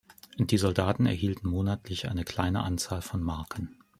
[0.39, 3.77] Die Soldaten erhielten monatlich eine kleine Anzahl von Marken.